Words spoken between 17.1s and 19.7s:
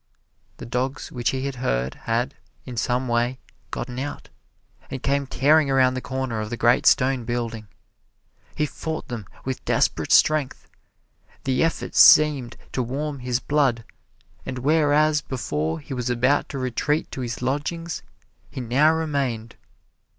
to his lodgings he now remained.